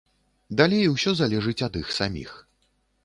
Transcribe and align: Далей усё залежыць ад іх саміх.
Далей 0.61 0.85
усё 0.93 1.13
залежыць 1.21 1.57
ад 1.67 1.73
іх 1.83 1.93
саміх. 1.99 2.31